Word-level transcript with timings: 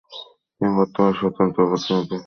তিনি 0.55 0.71
বর্তমানে 0.77 1.13
স্বতন্ত্র 1.19 1.59
প্রতিনিধি। 1.69 2.17